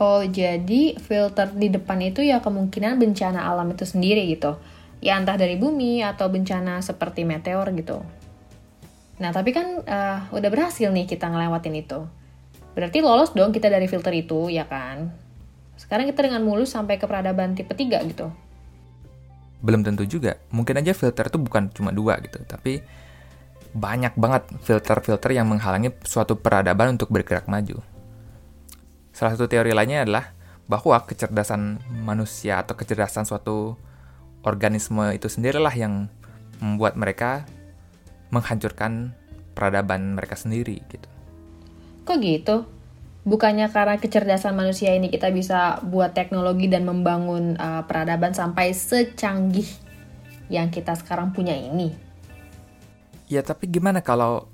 Oh, 0.00 0.24
jadi 0.24 0.96
filter 0.96 1.52
di 1.52 1.68
depan 1.68 2.00
itu 2.00 2.24
ya 2.24 2.40
kemungkinan 2.40 2.96
bencana 2.96 3.52
alam 3.52 3.68
itu 3.76 3.84
sendiri 3.84 4.32
gitu. 4.32 4.56
Ya 5.04 5.20
entah 5.20 5.36
dari 5.36 5.60
bumi 5.60 6.00
atau 6.00 6.32
bencana 6.32 6.80
seperti 6.80 7.28
meteor 7.28 7.68
gitu. 7.76 8.00
Nah, 9.20 9.28
tapi 9.28 9.52
kan 9.52 9.84
uh, 9.84 10.18
udah 10.32 10.48
berhasil 10.48 10.88
nih 10.88 11.04
kita 11.04 11.28
ngelewatin 11.28 11.76
itu. 11.76 12.00
Berarti 12.74 13.02
lolos 13.02 13.34
dong 13.34 13.50
kita 13.50 13.66
dari 13.66 13.90
filter 13.90 14.14
itu, 14.14 14.46
ya 14.48 14.64
kan? 14.66 15.10
Sekarang 15.74 16.06
kita 16.06 16.26
dengan 16.26 16.44
mulus 16.44 16.76
sampai 16.76 17.00
ke 17.00 17.08
peradaban 17.08 17.56
tipe 17.56 17.72
3 17.72 18.04
gitu. 18.10 18.30
Belum 19.60 19.80
tentu 19.84 20.04
juga. 20.04 20.36
Mungkin 20.52 20.80
aja 20.80 20.92
filter 20.92 21.28
itu 21.28 21.38
bukan 21.40 21.68
cuma 21.72 21.90
dua 21.90 22.20
gitu, 22.20 22.40
tapi 22.44 22.80
banyak 23.70 24.18
banget 24.18 24.50
filter-filter 24.66 25.30
yang 25.30 25.46
menghalangi 25.46 25.94
suatu 26.02 26.34
peradaban 26.34 26.98
untuk 26.98 27.12
bergerak 27.12 27.46
maju. 27.46 27.78
Salah 29.14 29.36
satu 29.36 29.46
teori 29.46 29.70
lainnya 29.70 30.02
adalah 30.02 30.34
bahwa 30.70 31.02
kecerdasan 31.02 31.82
manusia 32.02 32.62
atau 32.62 32.78
kecerdasan 32.78 33.26
suatu 33.26 33.74
organisme 34.46 35.12
itu 35.12 35.26
sendirilah 35.26 35.74
yang 35.74 36.08
membuat 36.62 36.94
mereka 36.94 37.44
menghancurkan 38.30 39.12
peradaban 39.52 40.14
mereka 40.14 40.38
sendiri 40.38 40.78
gitu. 40.88 41.08
Kok 42.10 42.18
gitu? 42.26 42.66
Bukannya 43.22 43.70
karena 43.70 43.94
kecerdasan 44.02 44.58
manusia 44.58 44.90
ini 44.98 45.14
kita 45.14 45.30
bisa 45.30 45.78
buat 45.86 46.10
teknologi 46.10 46.66
dan 46.66 46.82
membangun 46.82 47.54
uh, 47.54 47.86
peradaban 47.86 48.34
sampai 48.34 48.74
secanggih 48.74 49.70
yang 50.50 50.74
kita 50.74 50.98
sekarang 50.98 51.30
punya 51.30 51.54
ini? 51.54 51.94
Ya 53.30 53.46
tapi 53.46 53.70
gimana 53.70 54.02
kalau 54.02 54.50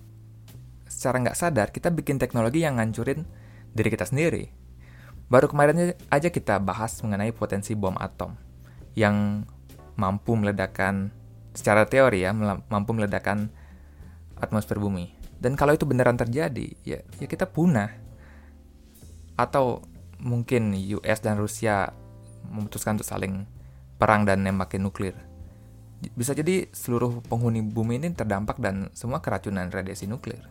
secara 0.85 1.17
nggak 1.17 1.33
sadar 1.41 1.73
kita 1.73 1.89
bikin 1.89 2.21
teknologi 2.21 2.61
yang 2.61 2.77
ngancurin 2.77 3.25
diri 3.73 3.89
kita 3.89 4.05
sendiri. 4.05 4.53
Baru 5.33 5.49
kemarin 5.49 5.97
aja 6.13 6.29
kita 6.29 6.61
bahas 6.61 7.01
mengenai 7.01 7.33
potensi 7.33 7.73
bom 7.73 7.97
atom 7.97 8.37
yang 8.93 9.49
mampu 9.97 10.37
meledakkan 10.37 11.09
secara 11.57 11.89
teori 11.89 12.21
ya 12.21 12.37
mampu 12.69 12.93
meledakkan 12.93 13.49
atmosfer 14.37 14.77
bumi. 14.77 15.16
Dan 15.37 15.55
kalau 15.55 15.77
itu 15.77 15.85
beneran 15.85 16.17
terjadi, 16.17 16.67
ya 16.83 16.99
ya 17.21 17.27
kita 17.29 17.49
punah. 17.49 17.93
Atau 19.37 19.85
mungkin 20.17 20.73
US 20.73 21.21
dan 21.21 21.37
Rusia 21.37 21.93
memutuskan 22.49 22.97
untuk 22.97 23.09
saling 23.09 23.45
perang 24.01 24.25
dan 24.25 24.45
nembakin 24.45 24.85
nuklir. 24.85 25.17
Bisa 26.13 26.37
jadi 26.37 26.69
seluruh 26.73 27.25
penghuni 27.25 27.65
bumi 27.65 27.97
ini 28.01 28.13
terdampak 28.13 28.61
dan 28.61 28.93
semua 28.93 29.25
keracunan 29.25 29.69
radiasi 29.73 30.05
nuklir. 30.05 30.45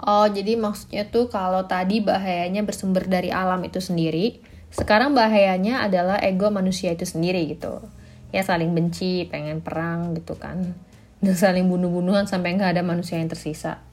Oh, 0.00 0.24
jadi 0.24 0.56
maksudnya 0.56 1.04
tuh 1.12 1.28
kalau 1.28 1.68
tadi 1.68 2.00
bahayanya 2.00 2.64
bersumber 2.64 3.04
dari 3.04 3.28
alam 3.28 3.60
itu 3.66 3.84
sendiri, 3.84 4.40
sekarang 4.72 5.12
bahayanya 5.12 5.84
adalah 5.84 6.16
ego 6.24 6.48
manusia 6.48 6.94
itu 6.94 7.04
sendiri 7.04 7.52
gitu. 7.52 7.84
Ya 8.32 8.40
saling 8.46 8.72
benci, 8.72 9.28
pengen 9.28 9.60
perang 9.60 10.16
gitu 10.16 10.38
kan. 10.38 10.72
Dan 11.20 11.36
saling 11.36 11.68
bunuh-bunuhan 11.68 12.24
sampai 12.24 12.56
nggak 12.56 12.76
ada 12.76 12.82
manusia 12.84 13.20
yang 13.20 13.28
tersisa. 13.28 13.84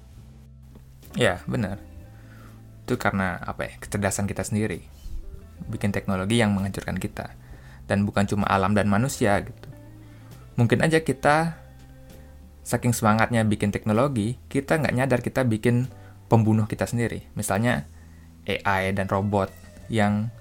Ya, 1.16 1.44
benar. 1.44 1.80
Itu 2.88 2.96
karena 2.96 3.36
apa 3.44 3.68
ya? 3.68 3.74
Kecerdasan 3.84 4.32
kita 4.32 4.48
sendiri. 4.48 4.80
Bikin 5.68 5.92
teknologi 5.92 6.40
yang 6.40 6.56
menghancurkan 6.56 6.96
kita. 6.96 7.36
Dan 7.88 8.08
bukan 8.08 8.24
cuma 8.28 8.48
alam 8.48 8.72
dan 8.72 8.88
manusia 8.88 9.36
gitu. 9.44 9.68
Mungkin 10.56 10.82
aja 10.82 11.04
kita 11.04 11.60
saking 12.68 12.92
semangatnya 12.92 13.48
bikin 13.48 13.72
teknologi, 13.72 14.36
kita 14.52 14.76
nggak 14.76 14.96
nyadar 14.96 15.20
kita 15.24 15.48
bikin 15.48 15.88
pembunuh 16.28 16.68
kita 16.68 16.84
sendiri. 16.84 17.24
Misalnya 17.36 17.88
AI 18.44 18.92
dan 18.92 19.08
robot 19.08 19.52
yang 19.88 20.32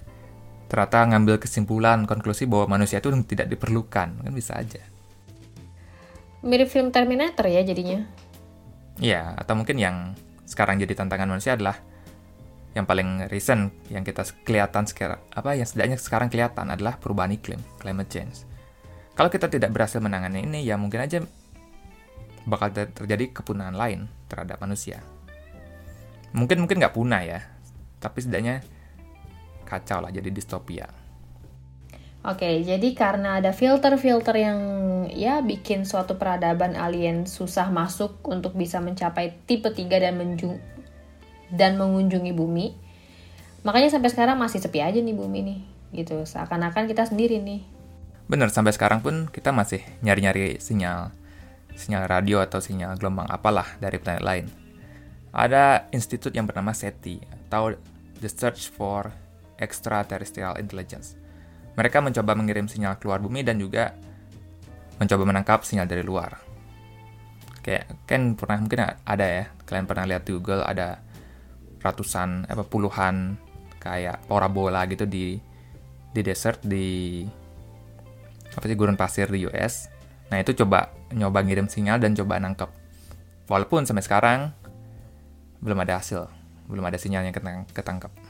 ternyata 0.67 1.07
ngambil 1.07 1.39
kesimpulan, 1.39 2.03
konklusi 2.03 2.47
bahwa 2.47 2.79
manusia 2.79 2.99
itu 2.99 3.11
tidak 3.27 3.47
diperlukan. 3.51 4.23
Kan 4.23 4.33
bisa 4.35 4.59
aja. 4.59 4.83
Mirip 6.47 6.71
film 6.71 6.95
Terminator 6.95 7.43
ya 7.51 7.59
jadinya. 7.59 8.07
Iya, 9.03 9.35
atau 9.35 9.53
mungkin 9.59 9.75
yang 9.75 10.15
sekarang 10.47 10.79
jadi 10.79 10.95
tantangan 10.95 11.27
manusia 11.27 11.59
adalah 11.59 11.75
yang 12.71 12.87
paling 12.87 13.27
recent 13.27 13.75
yang 13.91 14.07
kita 14.07 14.23
kelihatan 14.47 14.87
sekarang 14.87 15.19
apa 15.33 15.59
yang 15.59 15.67
setidaknya 15.67 15.97
sekarang 15.99 16.31
kelihatan 16.31 16.71
adalah 16.71 16.95
perubahan 16.95 17.35
iklim 17.35 17.59
climate 17.83 18.07
change. 18.07 18.47
Kalau 19.11 19.27
kita 19.27 19.51
tidak 19.51 19.75
berhasil 19.75 19.99
menangani 19.99 20.47
ini 20.47 20.63
ya 20.63 20.79
mungkin 20.79 21.03
aja 21.03 21.19
bakal 22.47 22.71
terjadi 22.71 23.35
kepunahan 23.35 23.75
lain 23.75 24.07
terhadap 24.31 24.63
manusia. 24.63 25.03
Mungkin 26.31 26.63
mungkin 26.63 26.79
nggak 26.79 26.95
punah 26.95 27.27
ya 27.27 27.43
tapi 27.99 28.23
setidaknya 28.23 28.63
kacau 29.67 29.99
lah 29.99 30.13
jadi 30.13 30.29
distopia 30.31 30.87
Oke, 32.25 32.65
jadi 32.65 32.89
karena 32.97 33.37
ada 33.37 33.53
filter-filter 33.53 34.35
yang 34.35 34.59
ya 35.13 35.39
bikin 35.45 35.85
suatu 35.85 36.17
peradaban 36.17 36.73
alien 36.73 37.29
susah 37.29 37.69
masuk 37.69 38.19
untuk 38.25 38.57
bisa 38.57 38.81
mencapai 38.81 39.37
tipe 39.45 39.69
3 39.69 39.85
dan 39.87 40.17
menjung 40.17 40.57
dan 41.53 41.77
mengunjungi 41.77 42.33
bumi. 42.33 42.73
Makanya 43.61 43.93
sampai 43.93 44.09
sekarang 44.11 44.41
masih 44.41 44.59
sepi 44.59 44.81
aja 44.81 44.97
nih 44.97 45.15
bumi 45.15 45.39
nih. 45.45 45.59
Gitu, 45.93 46.17
seakan-akan 46.27 46.89
kita 46.89 47.07
sendiri 47.07 47.39
nih. 47.39 47.63
Bener, 48.27 48.51
sampai 48.51 48.75
sekarang 48.75 48.99
pun 48.99 49.31
kita 49.31 49.55
masih 49.55 49.79
nyari-nyari 50.03 50.59
sinyal 50.59 51.15
sinyal 51.77 52.09
radio 52.09 52.41
atau 52.41 52.59
sinyal 52.59 52.97
gelombang 52.97 53.29
apalah 53.29 53.77
dari 53.79 54.01
planet 54.01 54.25
lain. 54.25 54.45
Ada 55.31 55.87
institut 55.93 56.33
yang 56.33 56.49
bernama 56.49 56.73
SETI 56.73 57.21
atau 57.47 57.77
The 58.19 58.27
Search 58.27 58.73
for 58.73 59.13
Extraterrestrial 59.61 60.57
Intelligence 60.57 61.26
mereka 61.77 62.01
mencoba 62.01 62.33
mengirim 62.33 62.65
sinyal 62.65 62.97
keluar 62.97 63.21
bumi 63.21 63.45
dan 63.45 63.61
juga 63.61 63.93
mencoba 64.97 65.23
menangkap 65.29 65.61
sinyal 65.61 65.85
dari 65.85 66.01
luar. 66.01 66.41
Kayak 67.61 67.93
kan 68.09 68.33
pernah 68.33 68.57
mungkin 68.65 68.79
ada 69.05 69.25
ya, 69.25 69.45
kalian 69.69 69.85
pernah 69.85 70.09
lihat 70.09 70.25
di 70.25 70.31
Google 70.33 70.65
ada 70.65 70.97
ratusan 71.77 72.49
apa 72.49 72.65
puluhan 72.65 73.37
kayak 73.77 74.25
parabola 74.25 74.89
gitu 74.89 75.05
di 75.05 75.37
di 76.11 76.21
desert 76.25 76.65
di 76.65 77.21
apa 78.57 78.65
sih 78.65 78.73
gurun 78.73 78.97
pasir 78.97 79.29
di 79.29 79.45
US. 79.45 79.93
Nah 80.33 80.41
itu 80.41 80.57
coba 80.57 80.89
nyoba 81.13 81.45
ngirim 81.45 81.69
sinyal 81.69 82.01
dan 82.01 82.17
coba 82.17 82.41
nangkep. 82.41 82.69
Walaupun 83.47 83.85
sampai 83.85 84.01
sekarang 84.01 84.39
belum 85.61 85.77
ada 85.85 86.01
hasil, 86.01 86.25
belum 86.65 86.83
ada 86.89 86.97
sinyal 86.97 87.29
yang 87.29 87.35
ketangkep. 87.69 88.26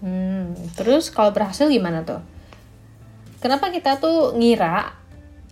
Hmm, 0.00 0.56
terus 0.76 1.12
kalau 1.12 1.32
berhasil 1.32 1.68
gimana 1.68 2.04
tuh? 2.04 2.24
Kenapa 3.40 3.72
kita 3.72 4.00
tuh 4.00 4.36
ngira 4.36 4.96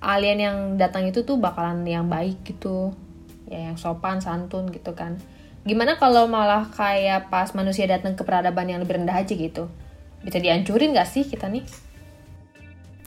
alien 0.01 0.39
yang 0.41 0.59
datang 0.81 1.09
itu 1.09 1.25
tuh 1.25 1.37
bakalan 1.37 1.85
yang 1.85 2.09
baik 2.09 2.45
gitu? 2.45 2.93
Ya 3.49 3.73
yang 3.73 3.77
sopan, 3.81 4.21
santun 4.21 4.69
gitu 4.73 4.93
kan. 4.93 5.17
Gimana 5.65 6.01
kalau 6.01 6.25
malah 6.29 6.69
kayak 6.73 7.29
pas 7.29 7.53
manusia 7.53 7.85
datang 7.85 8.17
ke 8.17 8.25
peradaban 8.25 8.69
yang 8.69 8.81
lebih 8.81 9.01
rendah 9.01 9.21
aja 9.21 9.33
gitu? 9.37 9.69
Bisa 10.25 10.41
dihancurin 10.41 10.97
gak 10.97 11.09
sih 11.09 11.29
kita 11.29 11.49
nih? 11.49 11.65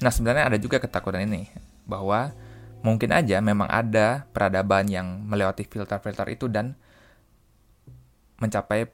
Nah 0.02 0.10
sebenarnya 0.14 0.50
ada 0.50 0.58
juga 0.62 0.78
ketakutan 0.78 1.26
ini. 1.26 1.50
Bahwa 1.86 2.34
mungkin 2.86 3.14
aja 3.14 3.42
memang 3.42 3.70
ada 3.70 4.30
peradaban 4.34 4.90
yang 4.90 5.26
melewati 5.26 5.66
filter-filter 5.66 6.26
itu 6.34 6.50
dan 6.50 6.78
mencapai 8.42 8.90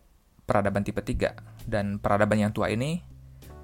peradaban 0.48 0.88
tipe 0.88 1.04
3 1.04 1.68
dan 1.68 2.00
peradaban 2.00 2.40
yang 2.40 2.56
tua 2.56 2.72
ini 2.72 3.04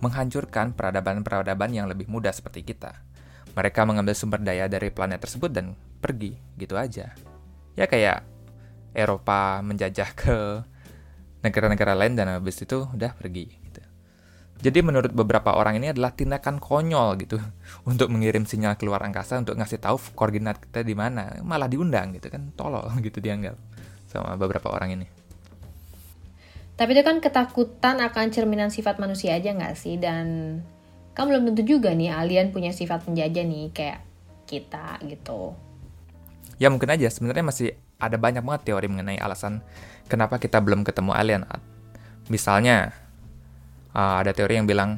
menghancurkan 0.03 0.75
peradaban-peradaban 0.75 1.71
yang 1.71 1.87
lebih 1.87 2.11
muda 2.11 2.29
seperti 2.35 2.67
kita. 2.67 2.99
Mereka 3.55 3.87
mengambil 3.87 4.11
sumber 4.11 4.43
daya 4.43 4.67
dari 4.67 4.91
planet 4.91 5.23
tersebut 5.23 5.47
dan 5.47 5.79
pergi, 6.03 6.35
gitu 6.59 6.75
aja. 6.75 7.15
Ya 7.79 7.87
kayak 7.87 8.27
Eropa 8.91 9.63
menjajah 9.63 10.09
ke 10.11 10.37
negara-negara 11.39 11.95
lain 11.95 12.19
dan 12.19 12.27
habis 12.35 12.59
itu 12.59 12.83
udah 12.83 13.15
pergi 13.15 13.47
gitu. 13.71 13.81
Jadi 14.63 14.79
menurut 14.79 15.11
beberapa 15.11 15.55
orang 15.55 15.75
ini 15.79 15.91
adalah 15.91 16.15
tindakan 16.15 16.59
konyol 16.59 17.19
gitu 17.23 17.39
untuk 17.89 18.11
mengirim 18.11 18.43
sinyal 18.43 18.75
keluar 18.75 18.99
angkasa 19.03 19.39
untuk 19.39 19.55
ngasih 19.55 19.79
tahu 19.79 19.99
koordinat 20.19 20.59
kita 20.59 20.83
di 20.83 20.95
mana, 20.95 21.39
malah 21.47 21.71
diundang 21.71 22.11
gitu 22.15 22.27
kan 22.27 22.51
tolol 22.59 22.91
gitu 23.05 23.23
dianggap 23.23 23.55
sama 24.07 24.35
beberapa 24.35 24.67
orang 24.67 24.99
ini. 24.99 25.07
Tapi 26.73 26.97
itu 26.97 27.05
kan 27.05 27.21
ketakutan 27.21 28.01
akan 28.01 28.33
cerminan 28.33 28.73
sifat 28.73 28.97
manusia 28.97 29.37
aja 29.37 29.53
nggak 29.53 29.77
sih? 29.77 30.01
Dan 30.01 30.57
kan 31.13 31.29
belum 31.29 31.53
tentu 31.53 31.77
juga 31.77 31.93
nih 31.93 32.09
alien 32.09 32.49
punya 32.49 32.73
sifat 32.73 33.05
penjajah 33.05 33.45
nih 33.45 33.69
kayak 33.69 34.01
kita 34.49 34.97
gitu. 35.05 35.53
Ya 36.57 36.73
mungkin 36.73 36.89
aja 36.89 37.09
sebenarnya 37.13 37.45
masih 37.45 37.67
ada 38.01 38.17
banyak 38.17 38.41
banget 38.41 38.73
teori 38.73 38.89
mengenai 38.89 39.21
alasan 39.21 39.61
kenapa 40.09 40.41
kita 40.41 40.57
belum 40.57 40.81
ketemu 40.81 41.13
alien. 41.13 41.45
Misalnya 42.33 42.89
uh, 43.93 44.17
ada 44.25 44.33
teori 44.33 44.57
yang 44.57 44.65
bilang 44.65 44.97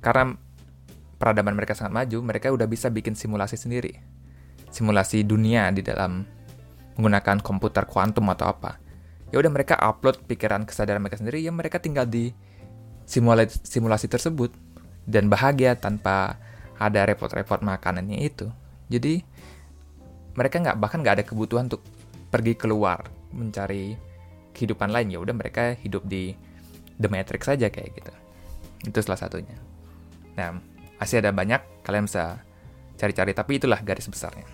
karena 0.00 0.36
peradaban 1.20 1.56
mereka 1.56 1.76
sangat 1.76 1.92
maju, 1.92 2.18
mereka 2.24 2.48
udah 2.52 2.68
bisa 2.68 2.88
bikin 2.88 3.12
simulasi 3.16 3.60
sendiri. 3.60 4.00
Simulasi 4.72 5.28
dunia 5.28 5.68
di 5.76 5.84
dalam 5.84 6.24
menggunakan 6.96 7.44
komputer 7.44 7.84
kuantum 7.84 8.28
atau 8.32 8.48
apa 8.48 8.83
ya 9.34 9.42
udah 9.42 9.50
mereka 9.50 9.74
upload 9.82 10.22
pikiran 10.30 10.62
kesadaran 10.62 11.02
mereka 11.02 11.18
sendiri 11.18 11.42
ya 11.42 11.50
mereka 11.50 11.82
tinggal 11.82 12.06
di 12.06 12.30
simulasi 13.02 13.58
simulasi 13.66 14.06
tersebut 14.06 14.54
dan 15.10 15.26
bahagia 15.26 15.74
tanpa 15.74 16.38
ada 16.78 17.02
repot-repot 17.02 17.58
makanannya 17.58 18.22
itu. 18.22 18.46
Jadi 18.86 19.26
mereka 20.38 20.62
nggak 20.62 20.78
bahkan 20.78 21.02
nggak 21.02 21.14
ada 21.18 21.24
kebutuhan 21.26 21.66
untuk 21.66 21.82
pergi 22.30 22.54
keluar 22.54 23.10
mencari 23.34 23.98
kehidupan 24.54 24.94
lain. 24.94 25.10
Ya 25.10 25.18
udah 25.18 25.34
mereka 25.34 25.74
hidup 25.82 26.06
di 26.06 26.38
The 26.94 27.10
Matrix 27.10 27.50
saja 27.50 27.66
kayak 27.74 27.90
gitu. 27.90 28.14
Itu 28.86 29.02
salah 29.02 29.18
satunya. 29.18 29.58
Nah 30.38 30.62
masih 31.02 31.18
ada 31.18 31.34
banyak 31.34 31.82
kalian 31.82 32.06
bisa 32.06 32.38
cari-cari 32.94 33.34
tapi 33.34 33.58
itulah 33.58 33.82
garis 33.82 34.06
besarnya 34.06 34.46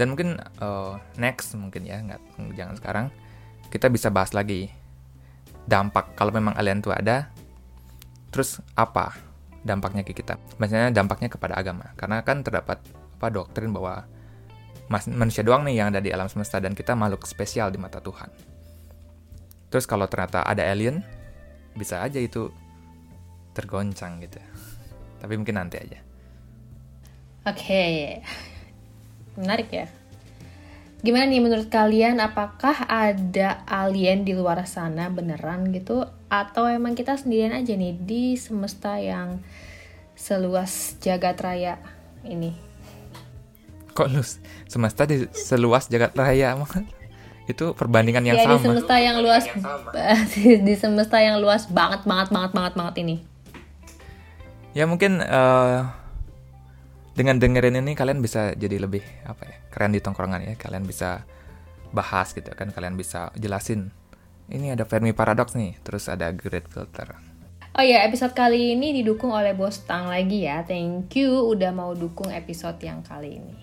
dan 0.00 0.16
mungkin 0.16 0.40
uh, 0.64 0.96
next 1.20 1.52
mungkin 1.60 1.84
ya 1.84 2.00
nggak 2.00 2.20
jangan 2.56 2.74
sekarang 2.80 3.06
kita 3.68 3.92
bisa 3.92 4.08
bahas 4.08 4.32
lagi 4.32 4.72
dampak 5.68 6.16
kalau 6.16 6.32
memang 6.32 6.56
alien 6.56 6.80
itu 6.80 6.88
ada 6.88 7.28
terus 8.32 8.64
apa 8.72 9.12
dampaknya 9.60 10.00
ke 10.00 10.16
kita? 10.16 10.40
Misalnya 10.56 10.88
dampaknya 10.88 11.28
kepada 11.28 11.60
agama. 11.60 11.92
Karena 11.92 12.24
kan 12.24 12.40
terdapat 12.40 12.80
apa 13.20 13.26
doktrin 13.28 13.68
bahwa 13.76 14.08
manusia 14.88 15.44
doang 15.44 15.68
nih 15.68 15.84
yang 15.84 15.92
ada 15.92 16.00
di 16.00 16.08
alam 16.08 16.26
semesta 16.32 16.56
dan 16.56 16.72
kita 16.72 16.96
makhluk 16.96 17.28
spesial 17.28 17.68
di 17.68 17.76
mata 17.76 18.00
Tuhan. 18.00 18.32
Terus 19.68 19.84
kalau 19.84 20.08
ternyata 20.08 20.42
ada 20.48 20.64
alien 20.64 21.04
bisa 21.76 22.00
aja 22.00 22.18
itu 22.18 22.50
tergoncang 23.54 24.18
gitu 24.24 24.40
tapi 25.20 25.36
mungkin 25.36 25.60
nanti 25.60 25.76
aja. 25.76 26.00
Oke. 27.44 28.24
okay 28.24 28.49
menarik 29.40 29.70
ya. 29.72 29.86
gimana 31.00 31.24
nih 31.24 31.40
menurut 31.40 31.72
kalian? 31.72 32.20
Apakah 32.20 32.84
ada 32.84 33.64
alien 33.64 34.20
di 34.28 34.36
luar 34.36 34.60
sana 34.68 35.08
beneran 35.08 35.72
gitu? 35.72 36.04
Atau 36.28 36.68
emang 36.68 36.92
kita 36.92 37.16
sendirian 37.16 37.56
aja 37.56 37.72
nih 37.72 37.96
di 37.96 38.36
semesta 38.36 39.00
yang 39.00 39.40
seluas 40.12 41.00
jagat 41.00 41.40
raya 41.40 41.80
ini? 42.28 42.52
Kok 43.96 44.08
lu 44.12 44.20
semesta 44.68 45.08
di 45.08 45.24
seluas 45.32 45.88
jagat 45.88 46.12
raya? 46.12 46.52
Itu 47.50 47.72
perbandingan 47.72 48.28
yang 48.28 48.36
ya, 48.36 48.44
sama. 48.44 48.54
di 48.54 48.62
semesta 48.62 48.94
yang 49.00 49.16
luas 49.24 49.44
di 50.68 50.74
semesta 50.76 51.18
yang 51.18 51.40
luas 51.40 51.66
banget 51.66 52.04
banget 52.04 52.28
banget 52.28 52.52
banget 52.52 52.72
banget 52.76 52.94
ini. 53.00 53.16
Ya 54.70 54.86
mungkin 54.86 55.18
uh, 55.18 55.90
dengan 57.14 57.36
dengerin 57.36 57.82
ini 57.82 57.92
kalian 57.98 58.22
bisa 58.22 58.54
jadi 58.54 58.80
lebih 58.80 59.02
apa 59.26 59.42
ya 59.46 59.56
keren 59.68 59.92
di 59.92 60.00
tongkrongan 60.00 60.40
ya 60.46 60.54
kalian 60.54 60.86
bisa 60.86 61.26
bahas 61.90 62.30
gitu 62.32 62.50
kan 62.54 62.70
kalian 62.70 62.94
bisa 62.94 63.34
jelasin 63.34 63.90
ini 64.50 64.74
ada 64.74 64.86
Fermi 64.86 65.10
Paradox 65.10 65.54
nih 65.58 65.78
terus 65.82 66.06
ada 66.06 66.30
Great 66.30 66.70
Filter 66.70 67.30
Oh 67.70 67.86
ya, 67.86 68.02
episode 68.02 68.34
kali 68.34 68.74
ini 68.74 68.90
didukung 68.90 69.30
oleh 69.30 69.54
Bos 69.54 69.86
Tang 69.86 70.10
lagi 70.10 70.42
ya. 70.42 70.66
Thank 70.66 71.22
you 71.22 71.54
udah 71.54 71.70
mau 71.70 71.94
dukung 71.94 72.26
episode 72.26 72.82
yang 72.82 72.98
kali 73.06 73.38
ini. 73.38 73.54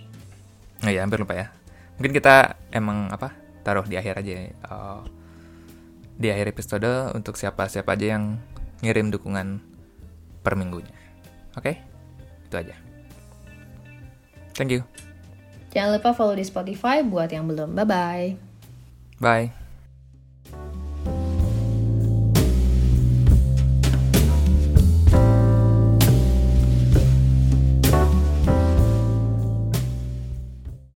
Oh 0.80 0.88
ya, 0.88 1.04
hampir 1.04 1.20
lupa 1.20 1.36
ya. 1.36 1.52
Mungkin 2.00 2.16
kita 2.16 2.56
emang 2.72 3.12
apa 3.12 3.36
taruh 3.68 3.84
di 3.84 4.00
akhir 4.00 4.24
aja 4.24 4.48
uh, 4.72 5.04
di 6.16 6.32
akhir 6.32 6.56
episode 6.56 6.88
untuk 7.20 7.36
siapa-siapa 7.36 8.00
aja 8.00 8.16
yang 8.16 8.40
ngirim 8.80 9.12
dukungan 9.12 9.60
per 10.40 10.56
minggunya. 10.56 10.96
Oke? 11.60 11.76
Okay? 11.76 11.76
Itu 12.48 12.64
aja. 12.64 12.87
Thank 14.58 14.74
you. 14.74 14.82
Jangan 15.70 16.02
lupa 16.02 16.18
follow 16.18 16.34
di 16.34 16.42
Spotify 16.42 17.06
buat 17.06 17.30
yang 17.30 17.46
belum. 17.46 17.78
Bye-bye. 17.78 18.26
Bye. 19.22 19.67